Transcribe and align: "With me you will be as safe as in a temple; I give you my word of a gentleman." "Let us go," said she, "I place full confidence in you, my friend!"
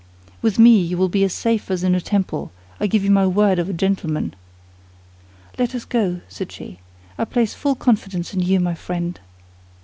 "With 0.41 0.57
me 0.57 0.79
you 0.81 0.97
will 0.97 1.09
be 1.09 1.23
as 1.25 1.31
safe 1.31 1.69
as 1.69 1.83
in 1.83 1.93
a 1.93 2.01
temple; 2.01 2.51
I 2.79 2.87
give 2.87 3.03
you 3.03 3.11
my 3.11 3.27
word 3.27 3.59
of 3.59 3.69
a 3.69 3.73
gentleman." 3.73 4.33
"Let 5.59 5.75
us 5.75 5.85
go," 5.85 6.21
said 6.27 6.51
she, 6.51 6.79
"I 7.19 7.25
place 7.25 7.53
full 7.53 7.75
confidence 7.75 8.33
in 8.33 8.39
you, 8.39 8.59
my 8.59 8.73
friend!" 8.73 9.19